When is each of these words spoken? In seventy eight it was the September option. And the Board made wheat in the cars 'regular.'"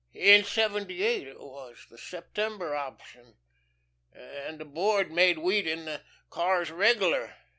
In 0.15 0.43
seventy 0.43 1.03
eight 1.03 1.27
it 1.27 1.39
was 1.39 1.85
the 1.91 1.97
September 1.99 2.75
option. 2.75 3.35
And 4.11 4.59
the 4.59 4.65
Board 4.65 5.11
made 5.11 5.37
wheat 5.37 5.67
in 5.67 5.85
the 5.85 6.01
cars 6.31 6.71
'regular.'" 6.71 7.35